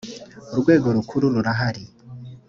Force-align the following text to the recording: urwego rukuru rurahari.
urwego 0.53 0.87
rukuru 0.95 1.25
rurahari. 1.33 1.83